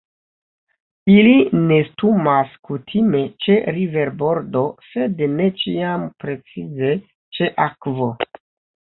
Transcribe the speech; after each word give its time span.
Ili 1.15 1.33
nestumas 1.71 2.55
kutime 2.71 3.23
ĉe 3.45 3.59
riverbordo, 3.77 4.65
sed 4.95 5.25
ne 5.37 5.49
ĉiam 5.63 6.11
precize 6.27 6.95
ĉe 7.39 7.55
akvo. 7.73 8.15